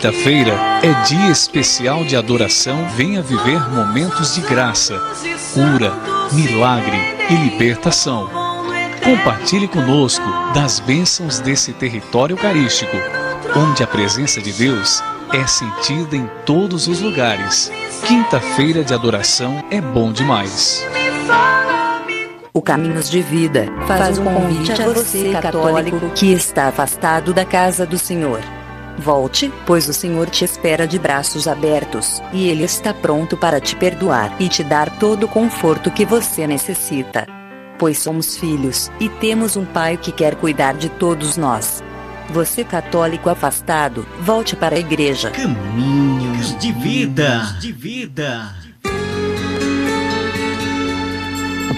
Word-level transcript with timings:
quinta-feira 0.00 0.54
é 0.82 1.02
dia 1.04 1.30
especial 1.30 2.02
de 2.04 2.16
adoração. 2.16 2.88
Venha 2.96 3.20
viver 3.20 3.60
momentos 3.68 4.34
de 4.34 4.40
graça, 4.40 4.98
cura, 5.52 5.92
milagre 6.32 6.96
e 7.28 7.34
libertação. 7.34 8.30
Compartilhe 9.04 9.68
conosco 9.68 10.24
das 10.54 10.80
bênçãos 10.80 11.38
desse 11.38 11.74
território 11.74 12.32
eucarístico, 12.32 12.96
onde 13.54 13.82
a 13.82 13.86
presença 13.86 14.40
de 14.40 14.54
Deus 14.54 15.02
é 15.34 15.46
sentida 15.46 16.16
em 16.16 16.26
todos 16.46 16.88
os 16.88 17.00
lugares. 17.00 17.70
Quinta-feira 18.06 18.82
de 18.82 18.94
adoração 18.94 19.62
é 19.70 19.82
bom 19.82 20.12
demais. 20.12 20.82
O 22.54 22.62
Caminhos 22.62 23.10
de 23.10 23.20
Vida 23.20 23.66
faz 23.86 24.18
um 24.18 24.24
convite 24.24 24.72
a 24.72 24.88
você, 24.88 25.30
católico, 25.32 26.10
que 26.14 26.32
está 26.32 26.68
afastado 26.68 27.34
da 27.34 27.44
casa 27.44 27.84
do 27.84 27.98
Senhor. 27.98 28.40
Volte, 29.00 29.50
pois 29.64 29.88
o 29.88 29.94
Senhor 29.94 30.28
te 30.28 30.44
espera 30.44 30.86
de 30.86 30.98
braços 30.98 31.48
abertos, 31.48 32.22
e 32.34 32.48
Ele 32.48 32.64
está 32.64 32.92
pronto 32.92 33.34
para 33.34 33.58
te 33.58 33.74
perdoar 33.74 34.36
e 34.38 34.46
te 34.46 34.62
dar 34.62 34.98
todo 34.98 35.24
o 35.24 35.28
conforto 35.28 35.90
que 35.90 36.04
você 36.04 36.46
necessita. 36.46 37.26
Pois 37.78 37.98
somos 37.98 38.36
filhos, 38.36 38.92
e 39.00 39.08
temos 39.08 39.56
um 39.56 39.64
Pai 39.64 39.96
que 39.96 40.12
quer 40.12 40.34
cuidar 40.34 40.74
de 40.74 40.90
todos 40.90 41.38
nós. 41.38 41.82
Você 42.28 42.62
católico 42.62 43.30
afastado, 43.30 44.06
volte 44.20 44.54
para 44.54 44.76
a 44.76 44.78
igreja. 44.78 45.30
Caminhos 45.30 46.58
de 46.58 46.70
vida. 46.70 47.56
De 47.58 47.72
vida. 47.72 48.59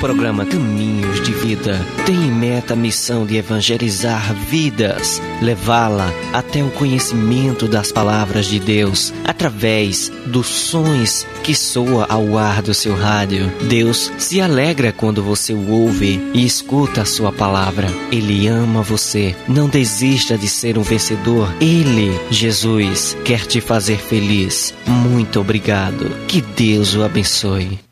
Programa 0.03 0.45
Caminhos 0.45 1.23
de 1.23 1.33
Vida 1.33 1.81
tem 2.05 2.17
em 2.17 2.33
meta 2.33 2.73
a 2.73 2.77
missão 2.77 3.25
de 3.25 3.37
evangelizar 3.37 4.35
vidas, 4.35 5.23
levá-la 5.41 6.13
até 6.33 6.61
o 6.61 6.73
conhecimento 6.73 7.69
das 7.69 7.93
palavras 7.93 8.47
de 8.47 8.59
Deus 8.59 9.15
através 9.25 10.11
dos 10.27 10.49
sons 10.49 11.25
que 11.45 11.55
soa 11.55 12.07
ao 12.09 12.37
ar 12.37 12.63
do 12.63 12.75
seu 12.75 12.97
rádio. 12.97 13.49
Deus 13.69 14.11
se 14.19 14.41
alegra 14.41 14.91
quando 14.91 15.23
você 15.23 15.53
o 15.53 15.71
ouve 15.71 16.21
e 16.35 16.45
escuta 16.45 17.03
a 17.03 17.07
sua 17.07 17.31
palavra. 17.31 17.87
Ele 18.11 18.49
ama 18.49 18.83
você. 18.83 19.37
Não 19.47 19.69
desista 19.69 20.37
de 20.37 20.49
ser 20.49 20.77
um 20.77 20.83
vencedor. 20.83 21.49
Ele, 21.61 22.11
Jesus, 22.29 23.17
quer 23.25 23.47
te 23.47 23.61
fazer 23.61 23.99
feliz. 23.99 24.75
Muito 24.85 25.39
obrigado. 25.39 26.11
Que 26.27 26.41
Deus 26.41 26.93
o 26.97 27.05
abençoe. 27.05 27.92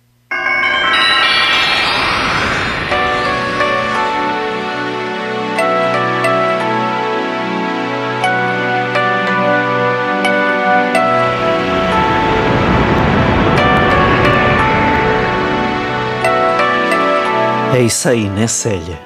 É 17.72 17.80
isso 17.80 18.08
aí, 18.08 18.28
né, 18.28 18.48
Célia? 18.48 19.00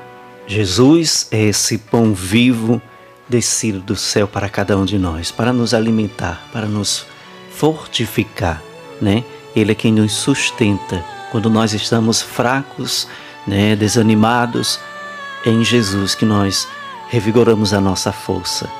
Jesus 0.47 1.29
é 1.31 1.43
esse 1.43 1.77
pão 1.77 2.15
vivo 2.15 2.81
descido 3.29 3.79
do 3.79 3.95
céu 3.95 4.27
para 4.27 4.49
cada 4.49 4.77
um 4.79 4.87
de 4.87 4.99
nós, 4.99 5.31
para 5.31 5.53
nos 5.53 5.75
alimentar, 5.75 6.49
para 6.51 6.67
nos 6.67 7.07
fortificar, 7.55 8.63
né? 9.03 9.23
Ele 9.55 9.73
é 9.73 9.75
quem 9.75 9.93
nos 9.93 10.13
sustenta 10.13 11.05
quando 11.31 11.51
nós 11.51 11.75
estamos 11.75 12.23
fracos, 12.23 13.07
né, 13.47 13.77
desanimados. 13.77 14.81
É 15.45 15.51
em 15.51 15.63
Jesus 15.63 16.15
que 16.15 16.25
nós 16.25 16.67
revigoramos 17.11 17.75
a 17.75 17.81
nossa 17.83 18.13
força. 18.13 18.71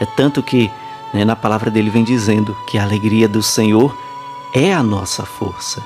É 0.00 0.06
tanto 0.06 0.42
que 0.42 0.70
né, 1.12 1.26
na 1.26 1.36
palavra 1.36 1.70
dele 1.70 1.90
vem 1.90 2.04
dizendo 2.04 2.56
que 2.66 2.78
a 2.78 2.84
alegria 2.84 3.28
do 3.28 3.42
Senhor 3.42 3.96
é 4.54 4.72
a 4.72 4.82
nossa 4.82 5.26
força. 5.26 5.82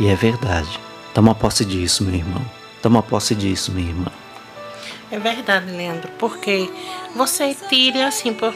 E 0.00 0.08
é 0.08 0.16
verdade. 0.16 0.80
Toma 1.14 1.34
posse 1.34 1.64
disso, 1.64 2.04
meu 2.04 2.14
irmão. 2.14 2.55
Toma 2.86 3.02
posse 3.02 3.34
disso, 3.34 3.72
minha 3.72 3.88
irmã. 3.88 4.12
É 5.10 5.18
verdade, 5.18 5.72
Leandro, 5.72 6.08
porque 6.20 6.70
você 7.16 7.52
tira 7.68 8.06
assim, 8.06 8.32
por... 8.32 8.54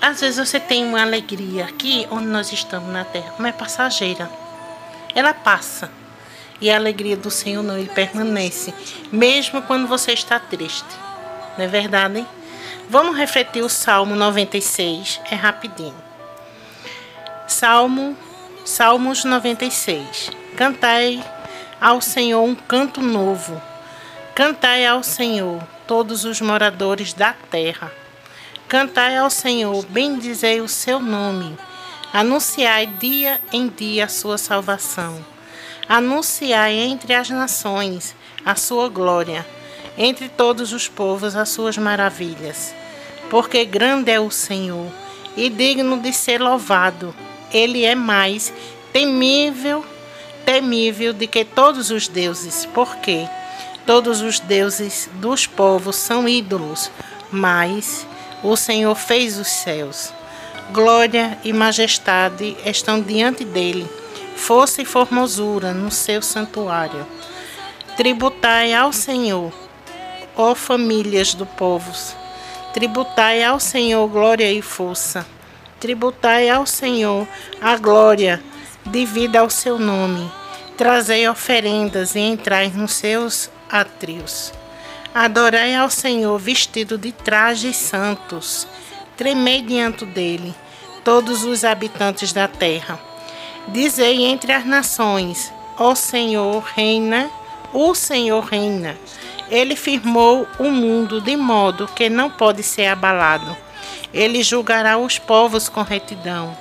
às 0.00 0.20
vezes 0.20 0.48
você 0.48 0.60
tem 0.60 0.84
uma 0.84 1.02
alegria 1.02 1.64
aqui 1.64 2.06
onde 2.12 2.26
nós 2.26 2.52
estamos 2.52 2.88
na 2.92 3.04
terra, 3.04 3.34
mas 3.40 3.52
é 3.52 3.58
passageira. 3.58 4.30
Ela 5.16 5.34
passa. 5.34 5.90
E 6.60 6.70
a 6.70 6.76
alegria 6.76 7.16
do 7.16 7.28
Senhor 7.28 7.64
não, 7.64 7.84
permanece, 7.86 8.72
mesmo 9.10 9.60
quando 9.62 9.88
você 9.88 10.12
está 10.12 10.38
triste. 10.38 10.94
Não 11.58 11.64
é 11.64 11.66
verdade? 11.66 12.20
Hein? 12.20 12.26
Vamos 12.88 13.16
refletir 13.16 13.64
o 13.64 13.68
Salmo 13.68 14.14
96, 14.14 15.20
é 15.28 15.34
rapidinho. 15.34 15.96
Salmo, 17.48 18.16
Salmos 18.64 19.24
96. 19.24 20.30
Cantai 20.56 21.20
ao 21.80 22.00
Senhor 22.00 22.42
um 22.42 22.54
canto 22.54 23.00
novo. 23.00 23.60
Cantai 24.34 24.86
ao 24.86 25.02
Senhor, 25.02 25.62
todos 25.86 26.24
os 26.24 26.40
moradores 26.40 27.14
da 27.14 27.32
terra. 27.32 27.90
Cantai 28.68 29.16
ao 29.16 29.30
Senhor, 29.30 29.84
bendizei 29.86 30.60
o 30.60 30.68
seu 30.68 31.00
nome. 31.00 31.56
Anunciai 32.12 32.86
dia 32.86 33.40
em 33.52 33.68
dia 33.68 34.04
a 34.04 34.08
sua 34.08 34.36
salvação. 34.36 35.24
Anunciai 35.88 36.74
entre 36.74 37.14
as 37.14 37.30
nações 37.30 38.14
a 38.44 38.54
sua 38.54 38.88
glória, 38.88 39.46
entre 39.96 40.28
todos 40.28 40.72
os 40.72 40.86
povos 40.88 41.34
as 41.34 41.48
suas 41.48 41.76
maravilhas. 41.78 42.74
Porque 43.28 43.64
grande 43.64 44.10
é 44.10 44.20
o 44.20 44.30
Senhor 44.30 44.90
e 45.36 45.48
digno 45.48 45.98
de 45.98 46.12
ser 46.12 46.40
louvado. 46.40 47.14
Ele 47.52 47.84
é 47.84 47.94
mais 47.94 48.52
temível 48.92 49.84
temível 50.44 51.12
de 51.12 51.26
que 51.26 51.44
todos 51.44 51.90
os 51.90 52.08
deuses, 52.08 52.66
porque 52.74 53.28
todos 53.86 54.20
os 54.20 54.40
deuses 54.40 55.08
dos 55.14 55.46
povos 55.46 55.96
são 55.96 56.28
ídolos, 56.28 56.90
mas 57.30 58.06
o 58.42 58.56
Senhor 58.56 58.94
fez 58.94 59.38
os 59.38 59.48
céus. 59.48 60.12
Glória 60.72 61.38
e 61.42 61.52
majestade 61.52 62.56
estão 62.64 63.00
diante 63.00 63.44
dele, 63.44 63.88
força 64.36 64.82
e 64.82 64.84
formosura 64.84 65.72
no 65.72 65.90
seu 65.90 66.22
santuário. 66.22 67.06
Tributai 67.96 68.72
ao 68.72 68.92
Senhor, 68.92 69.52
ó 70.36 70.54
famílias 70.54 71.34
do 71.34 71.44
povo, 71.44 71.92
tributai 72.72 73.42
ao 73.42 73.58
Senhor 73.58 74.06
glória 74.08 74.50
e 74.50 74.62
força. 74.62 75.26
Tributai 75.80 76.48
ao 76.48 76.66
Senhor 76.66 77.26
a 77.60 77.76
glória 77.76 78.42
devida 78.84 79.40
ao 79.40 79.50
seu 79.50 79.78
nome. 79.78 80.30
Trazei 80.76 81.28
oferendas 81.28 82.14
e 82.14 82.20
entrai 82.20 82.68
nos 82.74 82.94
seus 82.94 83.50
átrios. 83.70 84.52
Adorai 85.14 85.74
ao 85.74 85.90
Senhor 85.90 86.38
vestido 86.38 86.96
de 86.96 87.12
trajes 87.12 87.76
santos. 87.76 88.66
Tremei 89.16 89.60
diante 89.60 90.06
dele, 90.06 90.54
todos 91.04 91.44
os 91.44 91.64
habitantes 91.64 92.32
da 92.32 92.48
terra. 92.48 92.98
Dizei 93.68 94.24
entre 94.24 94.52
as 94.52 94.64
nações: 94.64 95.52
Ó 95.78 95.94
Senhor, 95.94 96.62
reina, 96.62 97.30
o 97.72 97.94
Senhor 97.94 98.44
reina. 98.44 98.96
Ele 99.50 99.74
firmou 99.74 100.46
o 100.58 100.70
mundo 100.70 101.20
de 101.20 101.36
modo 101.36 101.88
que 101.88 102.08
não 102.08 102.30
pode 102.30 102.62
ser 102.62 102.86
abalado. 102.86 103.56
Ele 104.14 104.42
julgará 104.42 104.96
os 104.96 105.18
povos 105.18 105.68
com 105.68 105.82
retidão. 105.82 106.56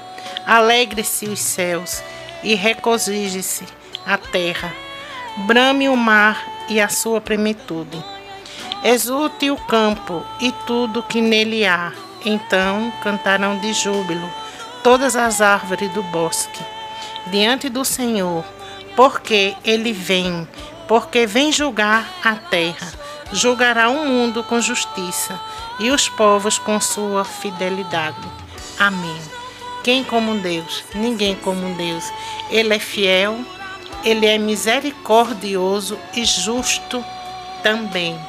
Alegre-se 0.49 1.27
os 1.27 1.39
céus 1.39 2.01
e 2.41 2.55
regozije-se 2.55 3.65
a 4.03 4.17
terra. 4.17 4.73
Brame 5.45 5.87
o 5.87 5.95
mar 5.95 6.43
e 6.67 6.81
a 6.81 6.89
sua 6.89 7.21
plenitude. 7.21 8.03
Exulte 8.83 9.51
o 9.51 9.55
campo 9.55 10.25
e 10.41 10.51
tudo 10.65 11.03
que 11.03 11.21
nele 11.21 11.67
há. 11.67 11.93
Então 12.25 12.91
cantarão 13.03 13.59
de 13.59 13.73
júbilo 13.73 14.27
todas 14.81 15.15
as 15.15 15.39
árvores 15.39 15.93
do 15.93 16.01
bosque 16.01 16.63
diante 17.27 17.69
do 17.69 17.85
Senhor, 17.85 18.43
porque 18.95 19.55
ele 19.63 19.93
vem, 19.93 20.47
porque 20.87 21.27
vem 21.27 21.51
julgar 21.51 22.09
a 22.23 22.33
terra. 22.33 22.91
Julgará 23.31 23.87
o 23.89 24.03
mundo 24.03 24.43
com 24.43 24.59
justiça 24.59 25.39
e 25.79 25.91
os 25.91 26.09
povos 26.09 26.57
com 26.57 26.81
sua 26.81 27.23
fidelidade. 27.23 28.27
Amém. 28.79 29.38
Quem 29.83 30.03
como 30.03 30.35
Deus? 30.39 30.83
Ninguém 30.93 31.35
como 31.35 31.75
Deus. 31.75 32.11
Ele 32.49 32.73
é 32.73 32.79
fiel, 32.79 33.39
ele 34.03 34.25
é 34.25 34.37
misericordioso 34.37 35.97
e 36.13 36.25
justo 36.25 37.03
também. 37.63 38.19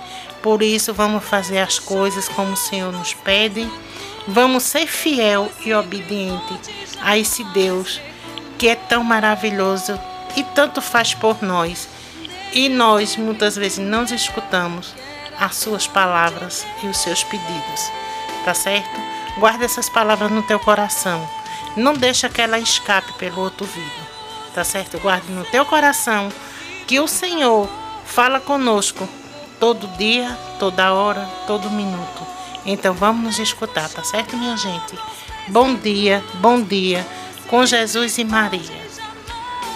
Por 0.43 0.63
isso, 0.63 0.95
vamos 0.95 1.25
fazer 1.25 1.59
as 1.59 1.79
coisas 1.79 2.29
como 2.29 2.53
o 2.53 2.57
Senhor 2.57 2.93
nos 2.93 3.13
pede. 3.13 3.69
Vamos 4.27 4.63
ser 4.63 4.87
fiel 4.87 5.51
e 5.65 5.75
obediente 5.75 6.59
a 7.03 7.19
esse 7.19 7.45
Deus 7.45 8.01
que 8.59 8.69
é 8.69 8.75
tão 8.75 9.03
maravilhoso 9.03 9.99
e 10.37 10.43
tanto 10.43 10.81
faz 10.81 11.15
por 11.15 11.43
nós. 11.43 11.89
E 12.53 12.69
nós 12.69 13.17
muitas 13.17 13.57
vezes 13.57 13.79
não 13.79 14.05
escutamos 14.05 14.95
as 15.39 15.57
suas 15.57 15.87
palavras 15.87 16.67
e 16.83 16.87
os 16.87 16.99
seus 16.99 17.25
pedidos. 17.25 17.91
Tá 18.45 18.55
certo? 18.55 19.01
Guarda 19.39 19.65
essas 19.65 19.89
palavras 19.89 20.31
no 20.31 20.43
teu 20.43 20.59
coração. 20.59 21.40
Não 21.77 21.95
deixa 21.95 22.29
que 22.29 22.41
ela 22.41 22.59
escape 22.59 23.13
pelo 23.15 23.41
outro 23.41 23.67
ouvido. 23.67 24.11
Tá 24.55 24.65
certo? 24.65 24.99
Guarde 24.99 25.31
no 25.31 25.45
teu 25.45 25.65
coração 25.65 26.29
que 26.87 26.99
o 26.99 27.07
Senhor 27.07 27.69
fala 28.05 28.41
conosco 28.41 29.09
todo 29.61 29.87
dia, 29.97 30.37
toda 30.59 30.93
hora, 30.93 31.25
todo 31.47 31.71
minuto. 31.71 32.27
Então 32.67 32.93
vamos 32.95 33.23
nos 33.23 33.39
escutar, 33.39 33.89
tá 33.89 34.03
certo, 34.03 34.37
minha 34.37 34.57
gente? 34.57 34.99
Bom 35.49 35.75
dia, 35.75 36.23
bom 36.41 36.61
dia 36.61 37.07
com 37.49 37.65
Jesus 37.67 38.19
e 38.19 38.25
Maria. 38.25 38.81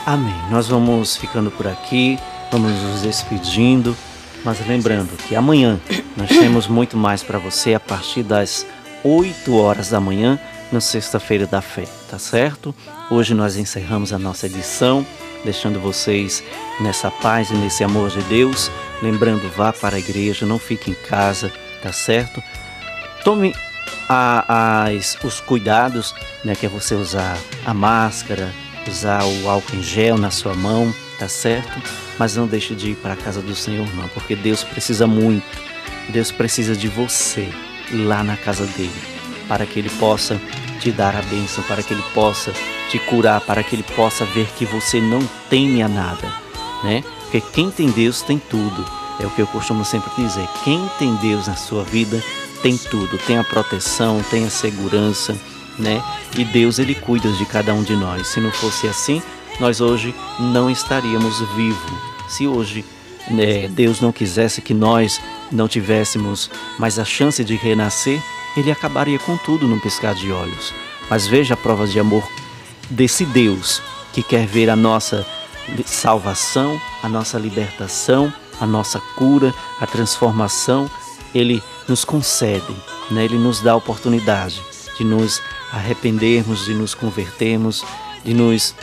Amém. 0.06 0.35
Nós 0.50 0.69
vamos 0.69 1.17
ficando 1.17 1.50
por 1.50 1.67
aqui, 1.67 2.19
vamos 2.52 2.70
nos 2.70 3.02
despedindo, 3.02 3.96
mas 4.44 4.64
lembrando 4.67 5.17
que 5.17 5.35
amanhã 5.35 5.81
nós 6.17 6.29
temos 6.29 6.67
muito 6.67 6.96
mais 6.96 7.23
para 7.23 7.38
você 7.38 7.75
a 7.75 7.81
partir 7.81 8.23
das 8.23 8.67
8 9.02 9.56
horas 9.56 9.91
da 9.91 10.00
manhã, 10.00 10.38
na 10.72 10.81
Sexta-feira 10.81 11.46
da 11.46 11.61
Fé, 11.61 11.84
tá 12.11 12.19
certo? 12.19 12.75
Hoje 13.11 13.34
nós 13.34 13.56
encerramos 13.56 14.12
a 14.12 14.19
nossa 14.19 14.46
edição, 14.46 15.06
deixando 15.44 15.78
vocês 15.81 16.43
nessa 16.81 17.11
paz 17.11 17.50
e 17.50 17.55
nesse 17.55 17.84
amor 17.84 18.11
de 18.11 18.22
Deus. 18.22 18.70
Lembrando, 19.02 19.49
vá 19.56 19.72
para 19.72 19.96
a 19.96 19.99
igreja, 19.99 20.46
não 20.46 20.58
fique 20.58 20.90
em 20.90 20.94
casa, 20.94 21.52
tá 21.82 21.93
certo? 21.93 22.43
Tome 23.22 23.55
a, 24.08 24.87
as, 24.87 25.16
os 25.22 25.40
cuidados, 25.40 26.14
né, 26.44 26.55
que 26.55 26.67
é 26.67 26.69
você 26.69 26.94
usar 26.94 27.38
a 27.64 27.75
máscara, 27.75 28.52
usar 28.88 29.25
o 29.25 29.49
álcool 29.49 29.76
em 29.76 29.82
gel 29.82 30.19
na 30.19 30.31
sua 30.31 30.55
mão, 30.55 30.93
tá 31.19 31.28
certo? 31.28 31.81
Mas 32.19 32.37
não 32.37 32.46
deixe 32.46 32.75
de 32.75 32.90
ir 32.90 32.96
para 32.96 33.14
a 33.14 33.17
casa 33.17 33.40
do 33.40 33.55
Senhor 33.55 33.87
não, 33.94 34.08
porque 34.08 34.37
Deus 34.37 34.62
precisa 34.62 35.06
muito. 35.06 35.46
Deus 36.08 36.31
precisa 36.31 36.76
de 36.76 36.88
você 36.88 37.49
lá 37.90 38.22
na 38.22 38.37
casa 38.37 38.67
dele, 38.67 38.93
para 39.49 39.67
que 39.67 39.79
ele 39.79 39.91
possa 39.91 40.41
te 40.81 40.91
dar 40.91 41.14
a 41.17 41.23
bênção, 41.23 41.62
para 41.64 41.82
que 41.82 41.93
ele 41.93 42.05
possa 42.14 42.52
te 42.91 42.99
curar, 42.99 43.41
para 43.41 43.62
que 43.62 43.76
ele 43.76 43.82
possa 43.82 44.25
ver 44.25 44.46
que 44.56 44.64
você 44.64 45.00
não 45.00 45.20
teme 45.49 45.82
a 45.82 45.88
nada, 45.88 46.32
né? 46.82 47.02
Porque 47.23 47.41
quem 47.41 47.70
tem 47.70 47.91
Deus 47.91 48.23
tem 48.23 48.38
tudo. 48.38 48.85
É 49.20 49.26
o 49.26 49.31
que 49.31 49.41
eu 49.41 49.46
costumo 49.46 49.85
sempre 49.85 50.11
dizer. 50.17 50.46
Quem 50.64 50.88
tem 50.99 51.14
Deus 51.17 51.46
na 51.46 51.55
sua 51.55 51.85
vida 51.85 52.23
tem 52.62 52.76
tudo, 52.76 53.19
tem 53.19 53.38
a 53.38 53.44
proteção, 53.44 54.23
tem 54.31 54.44
a 54.44 54.50
segurança, 54.50 55.37
né? 55.79 56.02
E 56.37 56.44
Deus 56.44 56.79
ele 56.79 56.94
cuida 56.94 57.31
de 57.32 57.44
cada 57.44 57.73
um 57.75 57.82
de 57.82 57.94
nós. 57.94 58.29
Se 58.29 58.41
não 58.41 58.50
fosse 58.50 58.88
assim, 58.88 59.23
nós 59.61 59.81
hoje 59.81 60.14
não 60.38 60.70
estaríamos 60.70 61.41
vivos. 61.55 61.93
Se 62.29 62.46
hoje 62.46 62.85
né, 63.29 63.69
Deus 63.69 64.00
não 64.00 64.12
quisesse 64.12 64.61
que 64.61 64.75
nós 64.75 65.20
não 65.50 65.69
tivéssemos 65.69 66.50
mais 66.79 66.99
a 66.99 67.05
chance 67.05 67.43
de 67.44 67.55
renascer, 67.56 68.23
ele 68.56 68.70
acabaria 68.70 69.18
com 69.18 69.36
tudo 69.36 69.66
num 69.66 69.78
piscar 69.78 70.14
de 70.14 70.30
olhos. 70.30 70.72
Mas 71.10 71.26
veja 71.26 71.54
a 71.54 71.56
prova 71.56 71.86
de 71.86 71.98
amor 71.98 72.26
desse 72.88 73.24
Deus 73.24 73.82
que 74.12 74.22
quer 74.22 74.46
ver 74.46 74.70
a 74.70 74.76
nossa 74.76 75.26
salvação, 75.84 76.80
a 77.02 77.08
nossa 77.08 77.38
libertação, 77.38 78.32
a 78.60 78.66
nossa 78.66 79.00
cura, 79.16 79.52
a 79.80 79.86
transformação. 79.86 80.90
Ele 81.34 81.62
nos 81.88 82.04
concede, 82.04 82.74
né? 83.10 83.24
ele 83.24 83.36
nos 83.36 83.60
dá 83.60 83.72
a 83.72 83.76
oportunidade 83.76 84.62
de 84.96 85.04
nos 85.04 85.42
arrependermos, 85.72 86.64
de 86.64 86.74
nos 86.74 86.94
convertermos, 86.94 87.84
de 88.24 88.32
nos 88.32 88.74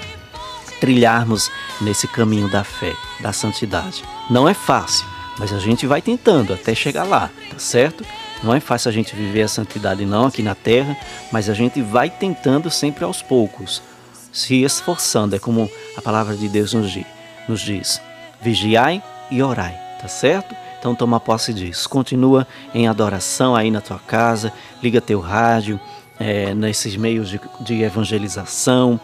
trilharmos 0.82 1.50
nesse 1.80 2.08
caminho 2.08 2.50
da 2.50 2.64
fé, 2.64 2.94
da 3.22 3.32
santidade. 3.32 4.04
Não 4.30 4.50
é 4.50 4.54
fácil, 4.54 5.06
mas 5.40 5.54
a 5.54 5.60
gente 5.60 5.88
vai 5.88 6.02
tentando 6.02 6.54
até 6.54 6.76
chegar 6.76 7.04
lá, 7.04 7.30
tá 7.50 7.58
certo? 7.58 8.04
Não 8.44 8.54
é 8.56 8.60
fácil 8.60 8.90
a 8.90 8.92
gente 8.92 9.16
viver 9.16 9.44
a 9.44 9.48
santidade 9.48 10.06
não 10.06 10.26
aqui 10.26 10.42
na 10.42 10.56
terra, 10.56 10.98
mas 11.32 11.50
a 11.50 11.54
gente 11.54 11.82
vai 11.82 12.10
tentando 12.10 12.72
sempre 12.72 13.04
aos 13.04 13.22
poucos, 13.22 13.84
se 14.32 14.64
esforçando. 14.64 15.36
É 15.36 15.40
como 15.40 15.70
a 15.96 16.02
palavra 16.02 16.36
de 16.36 16.50
Deus 16.50 16.74
nos 16.74 17.62
diz, 17.62 18.02
vigiai 18.42 19.04
e 19.30 19.44
orai, 19.44 19.78
tá 20.02 20.08
certo? 20.08 20.56
Então 20.80 20.96
toma 20.96 21.20
posse 21.20 21.54
disso. 21.54 21.88
Continua 21.88 22.48
em 22.74 22.88
adoração 22.88 23.56
aí 23.56 23.70
na 23.70 23.82
tua 23.82 24.00
casa, 24.00 24.52
liga 24.82 25.00
teu 25.00 25.20
rádio, 25.20 25.80
é, 26.20 26.56
nesses 26.56 26.96
meios 26.96 27.30
de, 27.30 27.40
de 27.60 27.84
evangelização. 27.84 29.00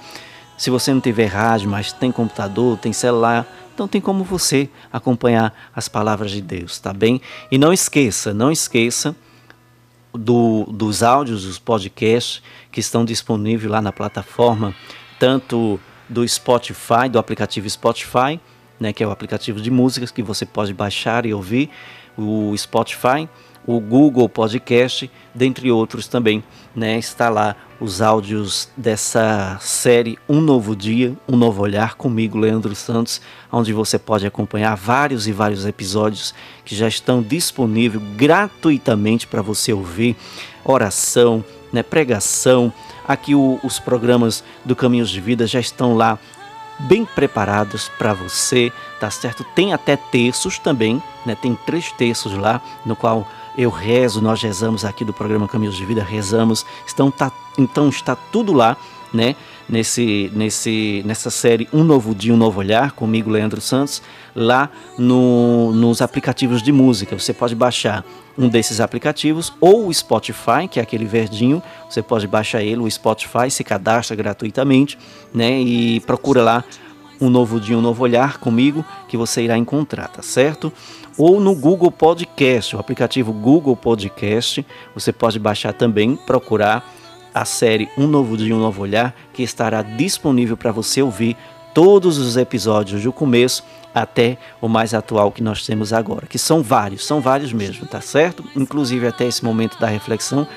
Se 0.58 0.72
você 0.72 0.92
não 0.92 1.00
tiver 1.00 1.28
rádio, 1.28 1.70
mas 1.70 1.94
tem 1.94 2.12
computador, 2.12 2.80
tem 2.80 2.92
celular, 2.92 3.46
então 3.76 3.88
tem 3.88 4.02
como 4.02 4.24
você 4.24 4.68
acompanhar 4.92 5.54
as 5.76 5.88
palavras 5.88 6.32
de 6.32 6.42
Deus, 6.42 6.80
tá 6.80 6.92
bem? 6.92 7.22
E 7.52 7.60
não 7.60 7.72
esqueça, 7.72 8.34
não 8.34 8.52
esqueça 8.52 9.16
do, 10.18 10.66
dos 10.66 11.04
áudios, 11.04 11.46
dos 11.46 11.60
podcasts 11.60 12.42
que 12.72 12.80
estão 12.80 13.06
disponíveis 13.06 13.70
lá 13.70 13.82
na 13.82 13.92
plataforma, 13.92 14.76
tanto 15.20 15.80
do 16.10 16.28
Spotify, 16.28 17.10
do 17.10 17.20
aplicativo 17.20 17.70
Spotify, 17.70 18.40
né, 18.80 18.94
que 18.94 19.04
é 19.04 19.08
o 19.08 19.12
aplicativo 19.12 19.60
de 19.60 19.72
músicas 19.72 20.12
que 20.12 20.22
você 20.22 20.46
pode 20.46 20.74
baixar 20.74 21.26
e 21.26 21.34
ouvir, 21.34 21.70
o 22.18 22.56
Spotify, 22.58 23.28
o 23.68 23.82
Google 23.82 24.30
Podcast, 24.30 25.12
dentre 25.36 25.70
outros 25.70 26.08
também, 26.08 26.42
né? 26.74 26.98
Está 26.98 27.28
lá 27.28 27.56
os 27.80 28.02
áudios 28.02 28.70
dessa 28.76 29.58
série 29.60 30.18
Um 30.28 30.40
Novo 30.40 30.76
Dia, 30.76 31.14
Um 31.28 31.36
Novo 31.36 31.62
Olhar 31.62 31.96
comigo, 31.96 32.38
Leandro 32.38 32.74
Santos, 32.74 33.22
onde 33.52 33.74
você 33.74 34.00
pode 34.00 34.26
acompanhar 34.26 34.76
vários 34.76 35.28
e 35.28 35.34
vários 35.34 35.66
episódios 35.66 36.34
que 36.64 36.74
já 36.74 36.88
estão 36.88 37.22
disponíveis 37.22 38.02
gratuitamente 38.16 39.28
para 39.28 39.42
você 39.42 39.74
ouvir, 39.74 40.16
oração, 40.64 41.44
né, 41.72 41.84
pregação. 41.84 42.72
Aqui 43.06 43.36
o, 43.36 43.60
os 43.64 43.80
programas 43.80 44.44
do 44.64 44.76
Caminhos 44.76 45.10
de 45.10 45.20
Vida 45.20 45.46
já 45.46 45.60
estão 45.60 45.94
lá 45.94 46.18
bem 46.80 47.06
preparados 47.06 47.90
para 47.98 48.14
você, 48.14 48.72
tá 49.00 49.10
certo? 49.10 49.44
Tem 49.56 49.74
até 49.74 49.96
textos 49.96 50.60
também, 50.60 51.02
né? 51.26 51.36
Tem 51.36 51.58
três 51.66 51.92
textos 51.92 52.34
lá 52.34 52.62
no 52.86 52.96
qual 52.96 53.28
eu 53.58 53.72
rezo, 53.72 54.22
nós 54.22 54.42
rezamos 54.42 54.86
aqui 54.86 55.04
do 55.04 55.12
programa 55.12 55.48
Caminhos 55.48 55.76
de 55.76 55.84
Vida, 55.84 56.04
rezamos. 56.04 56.64
Então, 56.94 57.10
tá, 57.10 57.32
então 57.58 57.90
está 57.90 58.16
tudo 58.16 58.54
lá, 58.54 58.78
né? 59.12 59.36
Nesse, 59.68 60.32
nesse, 60.34 61.04
nessa 61.06 61.30
série 61.30 61.68
Um 61.74 61.84
Novo 61.84 62.16
Dia, 62.16 62.34
Um 62.34 62.38
Novo 62.38 62.60
Olhar, 62.60 62.92
comigo, 62.92 63.30
Leandro 63.30 63.60
Santos, 63.60 64.02
lá 64.34 64.70
no, 64.98 65.74
nos 65.74 66.02
aplicativos 66.02 66.62
de 66.62 66.72
música. 66.72 67.18
Você 67.18 67.34
pode 67.34 67.56
baixar 67.56 68.06
um 68.38 68.48
desses 68.48 68.80
aplicativos 68.80 69.52
ou 69.60 69.88
o 69.88 69.94
Spotify, 69.94 70.68
que 70.70 70.80
é 70.80 70.84
aquele 70.84 71.06
verdinho. 71.06 71.62
Você 71.90 72.02
pode 72.02 72.28
baixar 72.28 72.62
ele, 72.62 72.82
o 72.82 72.90
Spotify, 72.90 73.50
se 73.50 73.64
cadastra 73.64 74.16
gratuitamente, 74.16 74.98
né? 75.34 75.60
E 75.60 76.00
procura 76.02 76.44
lá 76.44 76.64
um 77.20 77.30
novo 77.30 77.60
dia, 77.60 77.78
um 77.78 77.82
novo 77.82 78.04
olhar 78.04 78.38
comigo 78.38 78.86
que 79.08 79.18
você 79.18 79.44
irá 79.44 79.58
encontrar, 79.58 80.08
tá 80.08 80.22
certo? 80.22 80.72
ou 81.18 81.40
no 81.40 81.56
Google 81.56 81.92
Podcast, 81.92 82.76
o 82.76 82.80
aplicativo 82.80 83.34
Google 83.34 83.76
Podcast. 83.76 84.66
Você 84.94 85.12
pode 85.12 85.40
baixar 85.40 85.74
também, 85.74 86.16
procurar 86.16 86.88
a 87.34 87.44
série 87.44 87.90
Um 87.98 88.08
Novo 88.08 88.38
Dia, 88.38 88.56
Um 88.56 88.60
Novo 88.60 88.84
Olhar, 88.84 89.16
que 89.34 89.42
estará 89.42 89.82
disponível 89.82 90.56
para 90.56 90.72
você 90.72 91.02
ouvir 91.02 91.36
todos 91.74 92.18
os 92.18 92.38
episódios 92.38 93.04
do 93.04 93.12
começo 93.12 93.64
até 93.94 94.38
o 94.62 94.68
mais 94.68 94.94
atual 94.94 95.32
que 95.32 95.42
nós 95.42 95.66
temos 95.66 95.92
agora, 95.92 96.28
que 96.28 96.38
são 96.38 96.62
vários, 96.62 97.06
são 97.06 97.20
vários 97.20 97.52
mesmo, 97.52 97.88
tá 97.88 98.00
certo? 98.00 98.44
Inclusive 98.56 99.08
até 99.08 99.26
esse 99.26 99.44
momento 99.44 99.80
da 99.80 99.88
reflexão 99.88 100.48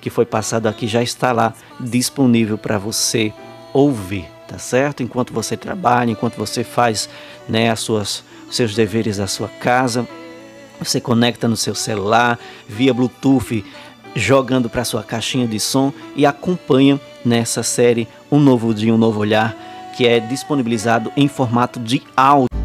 que 0.00 0.10
foi 0.10 0.24
passado 0.24 0.66
aqui 0.66 0.86
já 0.86 1.02
está 1.02 1.32
lá 1.32 1.52
disponível 1.80 2.56
para 2.56 2.78
você 2.78 3.32
ouvir, 3.72 4.28
tá 4.48 4.58
certo? 4.58 5.02
Enquanto 5.02 5.32
você 5.32 5.56
trabalha, 5.56 6.10
enquanto 6.10 6.36
você 6.36 6.64
faz, 6.64 7.08
né, 7.48 7.70
as 7.70 7.80
suas 7.80 8.24
seus 8.50 8.74
deveres 8.74 9.18
da 9.18 9.26
sua 9.26 9.48
casa. 9.48 10.08
Você 10.78 11.00
conecta 11.00 11.46
no 11.46 11.56
seu 11.56 11.74
celular 11.74 12.38
via 12.66 12.94
Bluetooth, 12.94 13.64
jogando 14.14 14.70
para 14.70 14.84
sua 14.84 15.02
caixinha 15.02 15.46
de 15.46 15.60
som 15.60 15.92
e 16.16 16.24
acompanha 16.24 17.00
nessa 17.24 17.62
série 17.62 18.08
Um 18.30 18.38
Novo 18.38 18.72
Dia, 18.72 18.94
Um 18.94 18.98
Novo 18.98 19.20
Olhar, 19.20 19.54
que 19.96 20.06
é 20.06 20.18
disponibilizado 20.18 21.12
em 21.16 21.28
formato 21.28 21.78
de 21.78 22.02
áudio. 22.16 22.57